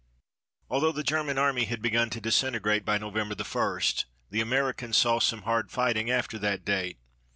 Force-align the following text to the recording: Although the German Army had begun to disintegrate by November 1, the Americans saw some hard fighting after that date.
Although 0.67 0.93
the 0.93 1.03
German 1.03 1.37
Army 1.37 1.65
had 1.65 1.79
begun 1.79 2.09
to 2.09 2.19
disintegrate 2.19 2.83
by 2.83 2.97
November 2.97 3.35
1, 3.39 3.81
the 4.31 4.41
Americans 4.41 4.97
saw 4.97 5.19
some 5.19 5.43
hard 5.43 5.69
fighting 5.69 6.09
after 6.09 6.39
that 6.39 6.65
date. 6.65 6.97